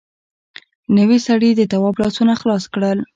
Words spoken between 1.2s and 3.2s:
سړي د تواب لاسونه خلاص کړل.